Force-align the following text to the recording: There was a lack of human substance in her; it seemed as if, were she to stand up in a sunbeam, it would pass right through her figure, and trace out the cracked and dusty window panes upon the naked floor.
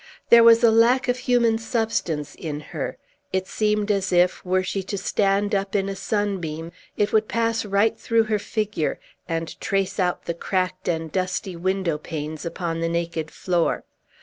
There 0.29 0.43
was 0.43 0.63
a 0.63 0.71
lack 0.71 1.07
of 1.07 1.19
human 1.29 1.59
substance 1.59 2.33
in 2.33 2.59
her; 2.73 2.97
it 3.31 3.45
seemed 3.45 3.91
as 3.91 4.11
if, 4.11 4.43
were 4.43 4.63
she 4.63 4.81
to 4.81 4.97
stand 4.97 5.53
up 5.53 5.75
in 5.75 5.87
a 5.87 5.95
sunbeam, 5.95 6.71
it 6.97 7.13
would 7.13 7.27
pass 7.27 7.63
right 7.65 7.95
through 7.95 8.23
her 8.23 8.39
figure, 8.39 8.99
and 9.29 9.61
trace 9.61 9.99
out 9.99 10.25
the 10.25 10.33
cracked 10.33 10.87
and 10.87 11.11
dusty 11.11 11.55
window 11.55 11.99
panes 11.99 12.47
upon 12.47 12.79
the 12.79 12.89
naked 12.89 13.29
floor. 13.29 13.83